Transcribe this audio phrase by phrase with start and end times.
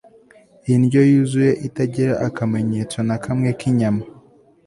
[0.73, 4.03] indyo yuzuye itagira akamenyetso na kamwe kinyama